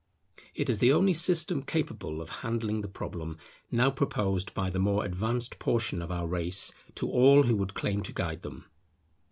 [0.55, 3.37] It is the only system capable of handling the problem
[3.69, 8.01] now proposed by the more advanced portion of our race to all who would claim
[8.01, 8.65] to guide them.